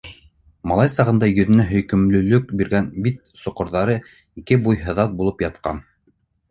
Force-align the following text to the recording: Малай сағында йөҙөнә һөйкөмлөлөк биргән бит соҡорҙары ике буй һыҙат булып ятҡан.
Малай 0.71 0.89
сағында 0.93 1.29
йөҙөнә 1.33 1.65
һөйкөмлөлөк 1.73 2.49
биргән 2.63 2.91
бит 3.09 3.21
соҡорҙары 3.43 4.01
ике 4.43 4.61
буй 4.67 4.85
һыҙат 4.89 5.19
булып 5.23 5.47
ятҡан. 5.51 5.89